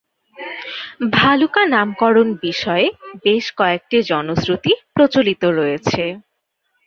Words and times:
ভালুকা 1.13 1.61
নামকরণ 1.73 2.27
বিষয়ে 2.43 2.87
বেশ 3.23 3.45
কয়েকটি 3.57 3.97
জনশ্রুতি 4.09 4.71
প্রচলিত 4.95 5.43
রয়েছে। 5.59 6.03